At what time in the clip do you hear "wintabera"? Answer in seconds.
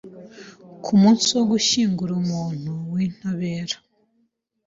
2.93-3.75